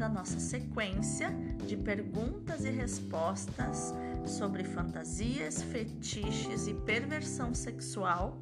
[0.00, 1.30] para nossa sequência
[1.66, 3.94] de perguntas e respostas
[4.24, 8.40] sobre fantasias, fetiches e perversão sexual.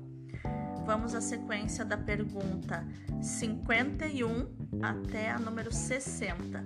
[0.86, 2.86] Vamos à sequência da pergunta
[3.20, 4.46] 51
[4.80, 6.64] até a número 60.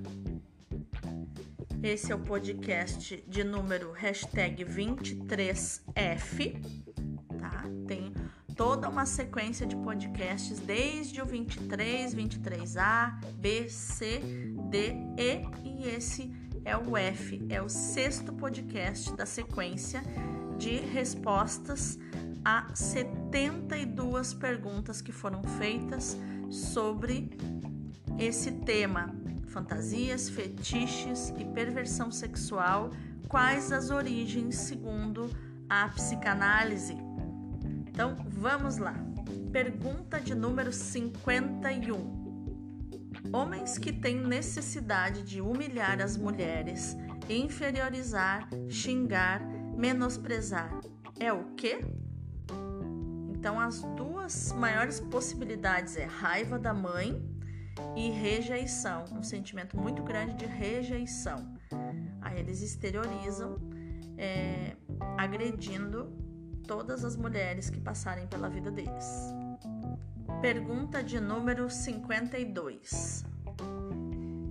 [1.82, 6.62] Esse é o podcast de número hashtag 23F,
[7.40, 7.64] tá?
[7.88, 8.12] Tem
[8.54, 14.20] toda uma sequência de podcasts desde o 23, 23A, B, C,
[14.72, 16.32] D, E e esse
[16.64, 20.02] é o F, é o sexto podcast da sequência
[20.56, 21.98] de respostas
[22.42, 26.16] a 72 perguntas que foram feitas
[26.48, 27.38] sobre
[28.18, 29.14] esse tema:
[29.46, 32.92] fantasias, fetiches e perversão sexual.
[33.28, 35.28] Quais as origens segundo
[35.68, 36.96] a psicanálise?
[37.86, 38.94] Então, vamos lá.
[39.52, 42.21] Pergunta de número 51.
[43.30, 46.96] Homens que têm necessidade de humilhar as mulheres,
[47.28, 49.42] inferiorizar, xingar,
[49.76, 50.80] menosprezar,
[51.18, 51.84] é o quê?
[53.30, 57.20] Então, as duas maiores possibilidades é raiva da mãe
[57.96, 61.54] e rejeição, um sentimento muito grande de rejeição.
[62.20, 63.58] Aí eles exteriorizam,
[64.16, 64.76] é,
[65.18, 66.12] agredindo
[66.66, 69.34] todas as mulheres que passarem pela vida deles.
[70.42, 73.24] Pergunta de número 52.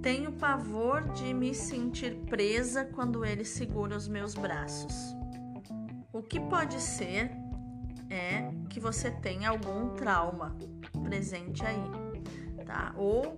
[0.02, 5.14] Tenho pavor de me sentir presa quando ele segura os meus braços.
[6.14, 7.30] O que pode ser
[8.10, 10.56] é que você tenha algum trauma
[11.04, 11.84] presente aí,
[12.66, 12.94] tá?
[12.96, 13.38] Ou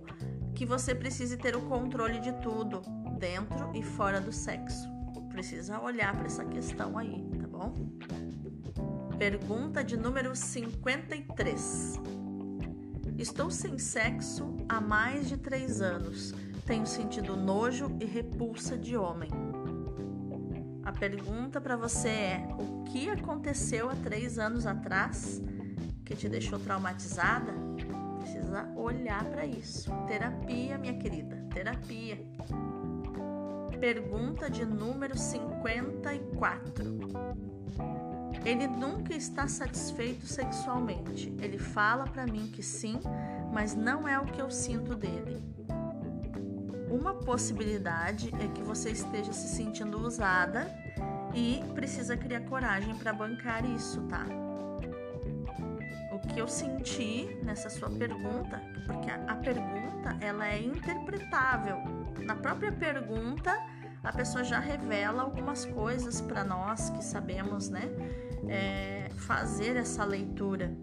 [0.54, 2.82] que você precise ter o controle de tudo,
[3.18, 4.88] dentro e fora do sexo.
[5.28, 7.74] Precisa olhar para essa questão aí, tá bom?
[9.18, 12.23] Pergunta de número 53.
[13.16, 16.34] Estou sem sexo há mais de três anos.
[16.66, 19.30] Tenho sentido nojo e repulsa de homem.
[20.82, 25.40] A pergunta para você é: o que aconteceu há três anos atrás
[26.04, 27.54] que te deixou traumatizada?
[28.18, 29.92] Precisa olhar para isso.
[30.08, 32.18] Terapia, minha querida, terapia.
[33.78, 36.84] Pergunta de número 54.
[38.44, 41.34] Ele nunca está satisfeito sexualmente.
[41.40, 42.98] Ele fala para mim que sim,
[43.52, 45.42] mas não é o que eu sinto dele.
[46.90, 50.66] Uma possibilidade é que você esteja se sentindo usada
[51.34, 54.24] e precisa criar coragem para bancar isso, tá?
[56.12, 61.78] O que eu senti nessa sua pergunta, porque a pergunta ela é interpretável.
[62.24, 63.52] Na própria pergunta,
[64.04, 67.88] a pessoa já revela algumas coisas para nós que sabemos, né?
[68.46, 70.76] É, fazer essa leitura.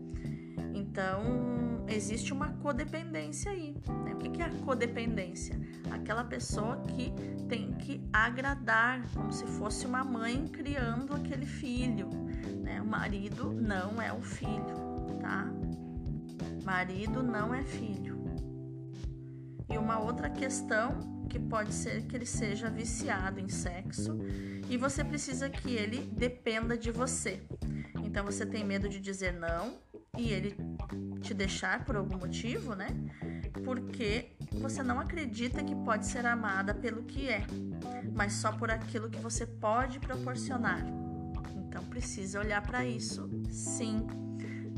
[0.73, 3.75] Então, existe uma codependência aí.
[4.03, 4.13] Né?
[4.13, 5.59] O que é a codependência?
[5.91, 7.11] Aquela pessoa que
[7.47, 12.09] tem que agradar, como se fosse uma mãe criando aquele filho.
[12.63, 12.81] Né?
[12.81, 14.75] O marido não é o filho,
[15.21, 15.47] tá?
[16.63, 18.10] Marido não é filho.
[19.71, 24.17] E uma outra questão que pode ser que ele seja viciado em sexo
[24.69, 27.41] e você precisa que ele dependa de você.
[28.03, 29.79] Então você tem medo de dizer não
[30.17, 30.57] e ele
[31.21, 32.87] te deixar por algum motivo, né?
[33.63, 37.45] Porque você não acredita que pode ser amada pelo que é,
[38.13, 40.85] mas só por aquilo que você pode proporcionar.
[41.55, 44.05] Então precisa olhar para isso, sim,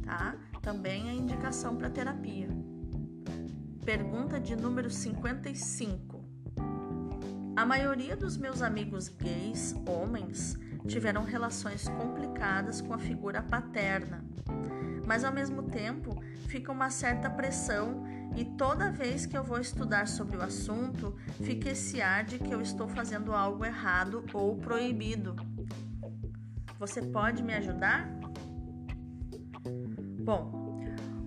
[0.03, 0.35] tá?
[0.61, 2.47] Também é indicação para terapia.
[3.85, 6.23] Pergunta de número 55.
[7.53, 10.57] A maioria dos meus amigos gays, homens,
[10.87, 14.23] tiveram relações complicadas com a figura paterna,
[15.05, 16.17] mas ao mesmo tempo
[16.47, 18.05] fica uma certa pressão
[18.37, 22.53] e toda vez que eu vou estudar sobre o assunto, fica esse ar de que
[22.53, 25.35] eu estou fazendo algo errado ou proibido.
[26.79, 28.09] Você pode me ajudar?
[30.23, 30.62] Bom,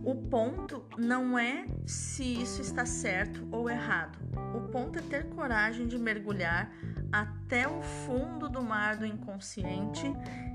[0.06, 4.16] o ponto não é se isso está certo ou errado.
[4.54, 6.72] O ponto é ter coragem de mergulhar
[7.10, 10.06] até o fundo do mar do inconsciente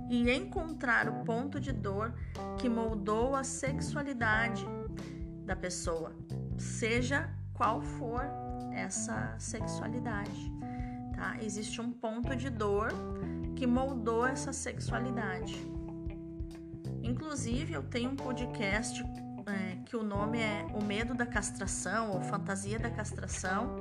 [0.09, 2.13] e encontrar o ponto de dor
[2.57, 4.65] que moldou a sexualidade
[5.43, 6.15] da pessoa,
[6.57, 8.23] seja qual for
[8.71, 10.49] essa sexualidade.
[11.13, 11.35] Tá?
[11.41, 12.87] Existe um ponto de dor
[13.53, 15.69] que moldou essa sexualidade.
[17.03, 19.03] Inclusive, eu tenho um podcast
[19.51, 23.75] é, que o nome é O Medo da Castração ou Fantasia da Castração,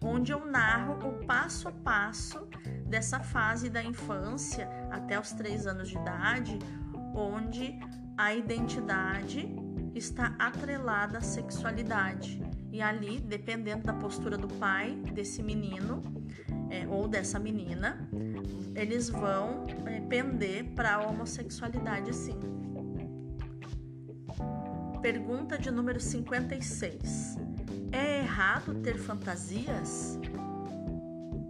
[0.00, 2.48] onde eu narro o passo a passo
[2.86, 6.58] dessa fase da infância até os três anos de idade,
[7.14, 7.78] onde
[8.16, 9.48] a identidade
[9.94, 16.02] está atrelada à sexualidade E ali, dependendo da postura do pai desse menino
[16.70, 18.08] é, ou dessa menina,
[18.74, 22.38] eles vão é, pender para a homossexualidade sim.
[25.06, 27.38] Pergunta de número 56.
[27.92, 30.18] É errado ter fantasias?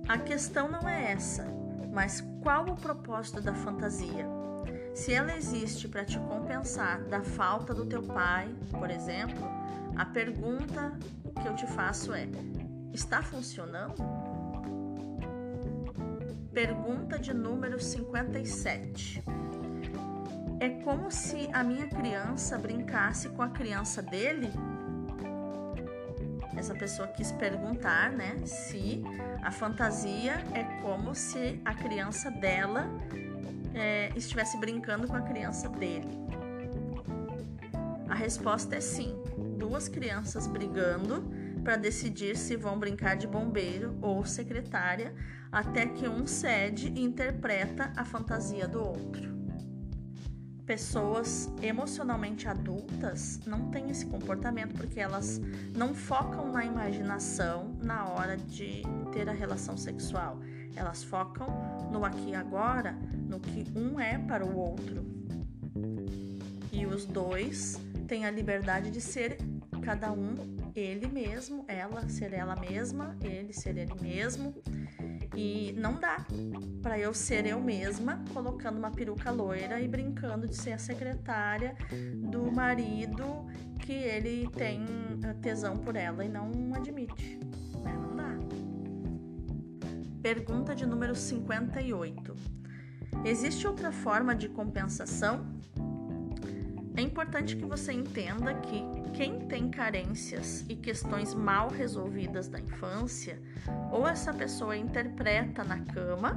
[0.06, 1.47] A questão não é essa,
[1.91, 4.26] mas qual o propósito da fantasia?
[4.94, 9.49] Se ela existe para te compensar da falta do teu pai, por exemplo,
[9.97, 10.93] a pergunta
[11.41, 12.29] que eu te faço é:
[12.93, 14.05] está funcionando?
[16.52, 19.25] Pergunta de número 57.
[20.58, 24.50] É como se a minha criança brincasse com a criança dele?
[26.56, 29.03] Essa pessoa quis perguntar, né, se
[29.43, 32.88] a fantasia é como se a criança dela
[33.75, 36.08] é, estivesse brincando com a criança dele.
[38.09, 39.14] A resposta é sim.
[39.59, 41.23] Duas crianças brigando
[41.62, 45.14] para decidir se vão brincar de bombeiro ou secretária,
[45.52, 49.36] até que um cede e interpreta a fantasia do outro
[50.67, 55.41] pessoas emocionalmente adultas não têm esse comportamento porque elas
[55.77, 58.83] não focam na imaginação na hora de
[59.13, 60.41] ter a relação sexual.
[60.75, 61.47] Elas focam
[61.91, 62.93] no aqui e agora,
[63.29, 65.07] no que um é para o outro.
[66.73, 69.39] E os dois têm a liberdade de ser
[69.83, 70.35] cada um
[70.75, 74.53] ele mesmo, ela ser ela mesma, ele ser ele mesmo
[75.37, 76.27] e não dá
[76.83, 81.77] para eu ser eu mesma colocando uma peruca loira e brincando de ser a secretária
[82.31, 83.47] do marido
[83.81, 84.85] que ele tem
[85.23, 87.38] eh, tesão por ela e não admite.
[87.85, 87.93] Né?
[87.93, 88.35] Não dá.
[90.23, 92.35] Pergunta de número 58.
[93.25, 95.56] Existe outra forma de compensação?
[97.17, 98.85] Importante que você entenda que
[99.15, 103.41] quem tem carências e questões mal resolvidas da infância,
[103.91, 106.37] ou essa pessoa interpreta na cama,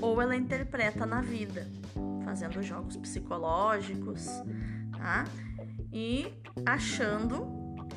[0.00, 1.68] ou ela interpreta na vida,
[2.24, 4.26] fazendo jogos psicológicos,
[4.96, 5.24] tá?
[5.92, 6.32] E
[6.64, 7.46] achando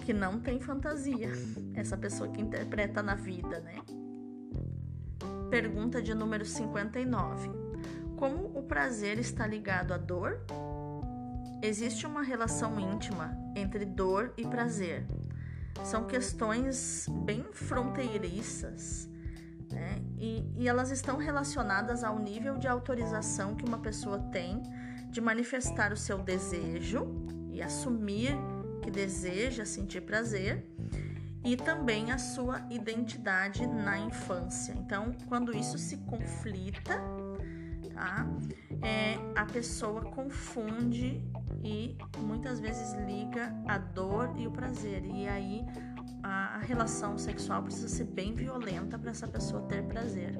[0.05, 1.31] que não tem fantasia,
[1.73, 3.75] essa pessoa que interpreta na vida, né?
[5.49, 7.49] Pergunta de número 59.
[8.17, 10.45] Como o prazer está ligado à dor?
[11.61, 15.05] Existe uma relação íntima entre dor e prazer.
[15.83, 19.09] São questões bem fronteiriças
[19.71, 20.01] né?
[20.17, 24.61] e, e elas estão relacionadas ao nível de autorização que uma pessoa tem
[25.09, 27.07] de manifestar o seu desejo
[27.51, 28.31] e assumir
[28.81, 30.65] que deseja sentir prazer
[31.43, 34.73] e também a sua identidade na infância.
[34.73, 37.01] Então, quando isso se conflita,
[37.99, 38.25] tá?
[38.81, 41.21] É, a pessoa confunde
[41.63, 45.03] e muitas vezes liga a dor e o prazer.
[45.05, 45.65] E aí
[46.23, 50.37] a, relação sexual precisa ser bem violenta para essa pessoa ter prazer.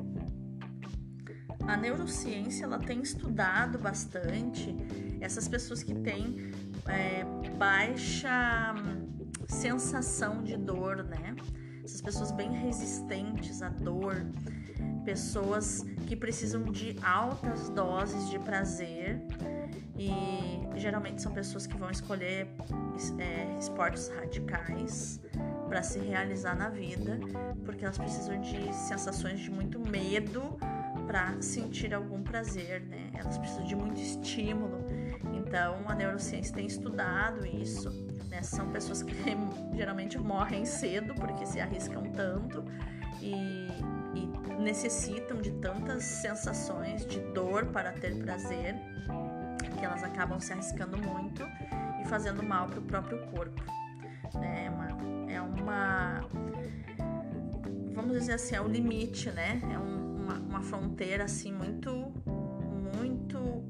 [1.68, 4.76] A neurociência ela tem estudado bastante
[5.20, 6.52] essas pessoas que têm
[6.88, 7.24] é,
[7.58, 8.74] baixa
[9.48, 11.36] sensação de dor, né?
[11.84, 14.26] Essas pessoas bem resistentes à dor,
[15.04, 19.22] pessoas que precisam de altas doses de prazer
[19.98, 20.10] e
[20.80, 22.48] geralmente são pessoas que vão escolher
[23.20, 25.20] é, esportes radicais
[25.68, 27.20] para se realizar na vida,
[27.66, 30.58] porque elas precisam de sensações de muito medo
[31.06, 33.10] para sentir algum prazer, né?
[33.14, 34.86] Elas precisam de muito estímulo.
[35.34, 37.90] Então, a neurociência tem estudado isso.
[38.30, 38.42] Né?
[38.44, 39.14] São pessoas que
[39.76, 42.64] geralmente morrem cedo porque se arriscam tanto
[43.22, 43.68] e,
[44.14, 48.76] e necessitam de tantas sensações de dor para ter prazer
[49.80, 51.44] que elas acabam se arriscando muito
[52.02, 53.64] e fazendo mal para o próprio corpo.
[54.36, 54.66] Né?
[54.66, 56.22] É, uma, é uma.
[57.94, 59.62] Vamos dizer assim, é o limite, né?
[59.74, 61.90] É um, uma, uma fronteira assim muito,
[62.94, 63.64] muito,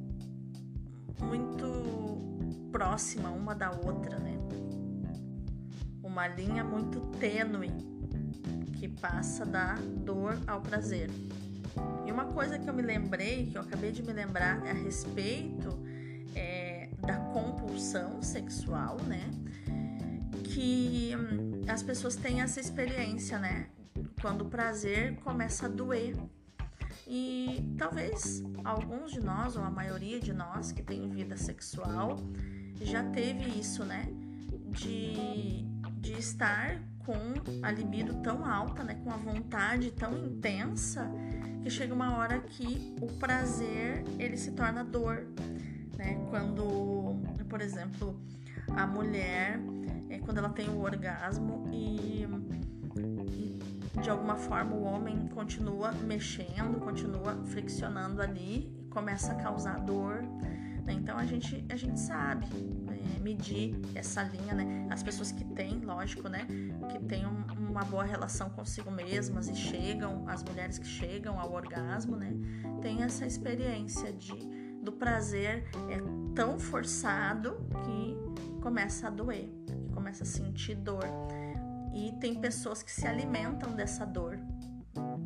[1.24, 4.38] muito próxima uma da outra, né?
[6.04, 7.72] Uma linha muito tênue
[8.78, 11.10] que passa da dor ao prazer.
[12.06, 15.78] E uma coisa que eu me lembrei, que eu acabei de me lembrar a respeito
[17.10, 19.30] da compulsão sexual, né?
[20.44, 23.68] Que hum, as pessoas têm essa experiência, né?
[24.22, 26.16] Quando o prazer começa a doer.
[27.08, 32.18] E talvez alguns de nós, ou a maioria de nós que tem vida sexual,
[32.82, 34.08] já teve isso, né?
[34.72, 35.66] De,
[36.00, 37.18] de estar com
[37.64, 39.02] a libido tão alta, né?
[39.04, 41.10] Com a vontade tão intensa,
[41.64, 45.26] que chega uma hora que o prazer ele se torna dor
[46.00, 46.18] né?
[46.30, 48.18] Quando, por exemplo,
[48.76, 49.60] a mulher
[50.10, 52.26] é, quando ela tem o orgasmo e,
[53.28, 53.60] e
[54.02, 60.24] de alguma forma o homem continua mexendo, continua friccionando ali, começa a causar dor.
[60.86, 60.94] Né?
[60.94, 64.88] Então a gente, a gente sabe é, medir essa linha, né?
[64.90, 66.48] As pessoas que têm, lógico, né?
[66.90, 71.54] Que têm um, uma boa relação consigo mesmas e chegam, as mulheres que chegam ao
[71.54, 72.32] orgasmo, né?
[72.82, 74.34] Tem essa experiência de,
[74.90, 76.02] do prazer é
[76.34, 81.06] tão forçado que começa a doer, que começa a sentir dor.
[81.94, 84.40] E tem pessoas que se alimentam dessa dor,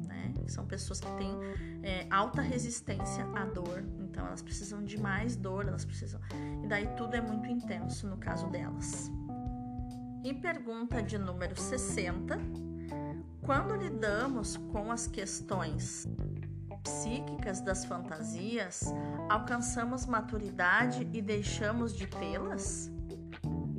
[0.06, 0.34] né?
[0.48, 1.32] São pessoas que têm
[1.82, 6.20] é, alta resistência à dor, então elas precisam de mais dor, elas precisam.
[6.62, 9.10] E daí tudo é muito intenso no caso delas.
[10.26, 12.38] Em pergunta de número 60,
[13.42, 16.08] quando lidamos com as questões
[16.84, 18.94] psíquicas das fantasias,
[19.30, 22.92] alcançamos maturidade e deixamos de tê-las?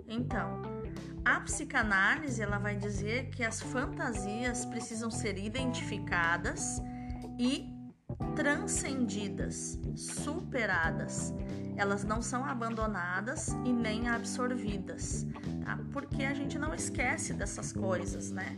[0.09, 0.63] Então,
[1.25, 6.83] a psicanálise ela vai dizer que as fantasias precisam ser identificadas
[7.39, 7.73] e
[8.37, 11.33] transcendidas, superadas.
[11.77, 15.27] Elas não são abandonadas e nem absorvidas,
[15.65, 15.79] tá?
[15.93, 18.57] Porque a gente não esquece dessas coisas, né?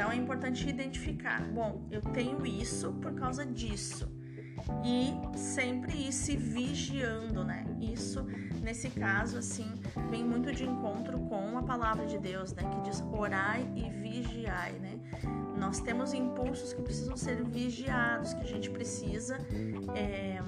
[0.00, 1.42] Então é importante identificar.
[1.52, 4.10] Bom, eu tenho isso por causa disso
[4.82, 7.66] e sempre ir se vigiando, né?
[7.78, 8.26] Isso,
[8.62, 9.70] nesse caso, assim,
[10.10, 12.62] vem muito de encontro com a palavra de Deus, né?
[12.62, 14.98] Que diz orai e vigiai, né?
[15.58, 19.36] Nós temos impulsos que precisam ser vigiados, que a gente precisa
[19.94, 20.40] é,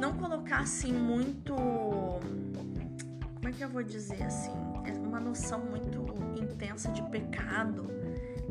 [0.00, 1.54] não colocar assim muito.
[1.54, 4.50] Como é que eu vou dizer assim?
[4.84, 6.04] É uma noção muito
[6.36, 8.01] intensa de pecado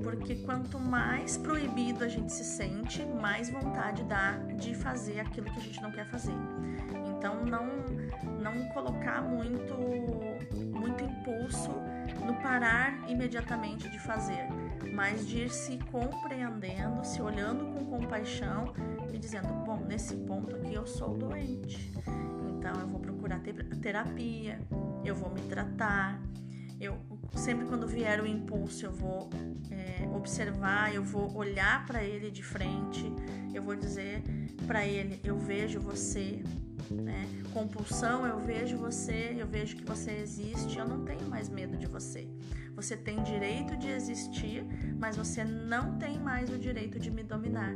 [0.04, 5.60] porque quanto mais proibido a gente se sente, mais vontade dá de fazer aquilo que
[5.60, 6.34] a gente não quer fazer.
[7.08, 7.68] Então não
[8.42, 9.76] não colocar muito
[10.78, 11.72] muito impulso
[12.26, 14.48] no parar imediatamente de fazer,
[14.94, 18.74] mas de ir se compreendendo, se olhando com compaixão
[19.14, 21.92] e dizendo, bom, nesse ponto aqui eu sou doente.
[22.50, 23.40] Então eu vou procurar
[23.82, 24.60] terapia,
[25.04, 26.20] eu vou me tratar,
[26.80, 26.98] eu
[27.36, 29.30] sempre quando vier o impulso eu vou
[29.70, 33.12] é, observar, eu vou olhar para ele de frente,
[33.54, 34.22] eu vou dizer
[34.68, 36.42] para ele: eu vejo você.
[36.90, 37.26] Né?
[37.54, 41.88] Compulsão, eu vejo você, eu vejo que você existe, eu não tenho mais medo de
[41.88, 42.28] você.
[42.76, 44.66] Você tem direito de existir,
[45.00, 47.74] mas você não tem mais o direito de me dominar.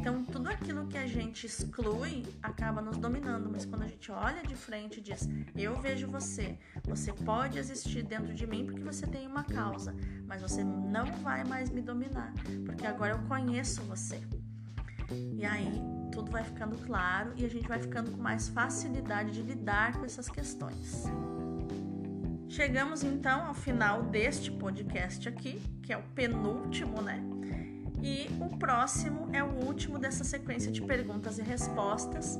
[0.00, 4.42] Então, tudo aquilo que a gente exclui acaba nos dominando, mas quando a gente olha
[4.42, 9.06] de frente e diz: Eu vejo você, você pode existir dentro de mim porque você
[9.06, 9.94] tem uma causa,
[10.26, 12.32] mas você não vai mais me dominar,
[12.64, 14.18] porque agora eu conheço você.
[15.34, 15.70] E aí
[16.10, 20.06] tudo vai ficando claro e a gente vai ficando com mais facilidade de lidar com
[20.06, 21.04] essas questões.
[22.48, 27.22] Chegamos então ao final deste podcast aqui, que é o penúltimo, né?
[28.02, 32.38] E o próximo é o último dessa sequência de perguntas e respostas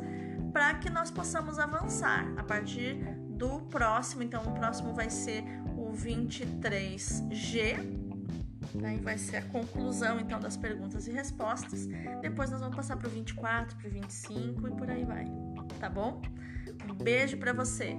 [0.53, 2.97] para que nós possamos avançar a partir
[3.29, 4.23] do próximo.
[4.23, 5.45] Então, o próximo vai ser
[5.77, 8.01] o 23G.
[8.85, 11.87] Aí vai ser a conclusão então das perguntas e respostas.
[12.21, 15.25] Depois nós vamos passar para o 24, para o 25 e por aí vai.
[15.79, 16.21] Tá bom?
[16.89, 17.97] Um beijo para você.